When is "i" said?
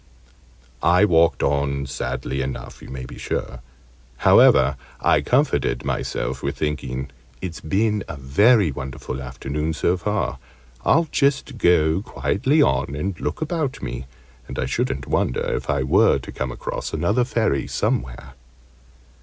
0.81-1.05, 4.99-5.21, 14.57-14.65, 15.69-15.83